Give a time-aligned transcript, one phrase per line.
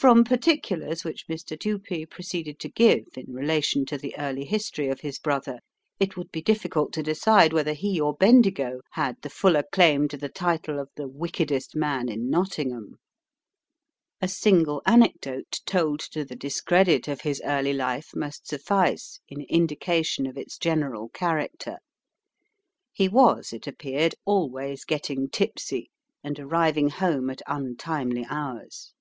[0.00, 1.58] From particulars which Mr.
[1.58, 5.58] Dupee proceeded to give in relation to the early history of his brother,
[5.98, 10.16] it would be difficult to decide whether he or Bendigo had the fuller claim to
[10.16, 13.00] the title of the "wickedest man in Nottingham."
[14.20, 20.28] A single anecdote told to the discredit of his early life must suffice in indication
[20.28, 21.78] of its general character.
[22.92, 25.90] He was, it appeared, always getting tipsy
[26.22, 28.92] and arriving home at untimely hours.